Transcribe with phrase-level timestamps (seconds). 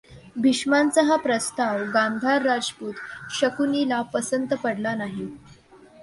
[0.35, 5.27] भीष्मांचा हा प्रस्ताव गांधार राजपुत्र शकुनीला पसंत पडला नाही.